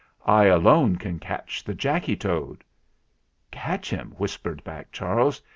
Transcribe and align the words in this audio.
I 0.25 0.45
alone 0.45 0.95
can 0.95 1.19
catch 1.19 1.63
the 1.63 1.75
Jacky 1.75 2.15
Toad!" 2.15 2.63
"Catch 3.51 3.91
him!" 3.91 4.15
whispered 4.17 4.63
back 4.63 4.91
Charles. 4.91 5.43